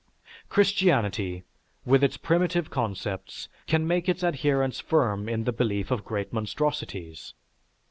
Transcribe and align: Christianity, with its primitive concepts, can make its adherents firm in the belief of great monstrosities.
Christianity, 0.49 1.43
with 1.85 2.03
its 2.03 2.17
primitive 2.17 2.71
concepts, 2.71 3.49
can 3.67 3.85
make 3.87 4.09
its 4.09 4.23
adherents 4.23 4.79
firm 4.79 5.29
in 5.29 5.43
the 5.43 5.53
belief 5.53 5.91
of 5.91 6.03
great 6.03 6.33
monstrosities. 6.33 7.35